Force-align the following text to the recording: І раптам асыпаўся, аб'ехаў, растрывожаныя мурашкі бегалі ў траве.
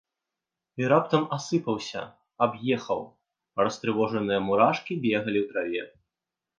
І 0.81 0.87
раптам 0.93 1.23
асыпаўся, 1.37 2.01
аб'ехаў, 2.47 3.01
растрывожаныя 3.65 4.39
мурашкі 4.51 4.93
бегалі 5.09 5.37
ў 5.47 5.57
траве. 5.57 5.83